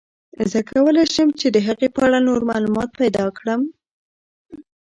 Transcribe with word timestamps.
زه 0.51 0.59
کولای 0.71 1.05
شم 1.13 1.29
چې 1.39 1.47
د 1.51 1.57
هغې 1.67 1.87
په 1.95 1.99
اړه 2.07 2.19
نور 2.27 2.41
معلومات 2.51 2.89
پیدا 3.01 3.25
کړم. 3.37 3.61